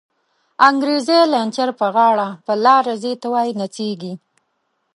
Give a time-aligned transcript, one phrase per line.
[0.67, 4.13] انگریزی لنچر په غاړه، په لار ځی ته وایی نڅیږی